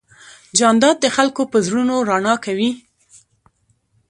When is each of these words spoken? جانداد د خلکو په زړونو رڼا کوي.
جانداد 0.59 0.95
د 1.01 1.05
خلکو 1.15 1.41
په 1.51 1.57
زړونو 1.67 1.95
رڼا 2.09 2.35
کوي. 2.45 2.71